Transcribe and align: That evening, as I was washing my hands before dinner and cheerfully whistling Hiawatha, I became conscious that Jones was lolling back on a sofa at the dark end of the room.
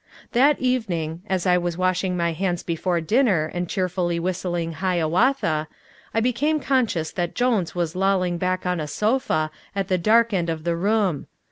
That 0.31 0.59
evening, 0.59 1.21
as 1.29 1.45
I 1.45 1.59
was 1.59 1.77
washing 1.77 2.17
my 2.17 2.33
hands 2.33 2.63
before 2.63 3.01
dinner 3.01 3.51
and 3.53 3.69
cheerfully 3.69 4.19
whistling 4.19 4.71
Hiawatha, 4.81 5.67
I 6.11 6.19
became 6.19 6.59
conscious 6.59 7.11
that 7.11 7.35
Jones 7.35 7.75
was 7.75 7.95
lolling 7.95 8.39
back 8.39 8.65
on 8.65 8.79
a 8.79 8.87
sofa 8.87 9.51
at 9.75 9.89
the 9.89 9.99
dark 9.99 10.33
end 10.33 10.49
of 10.49 10.63
the 10.63 10.75
room. 10.75 11.27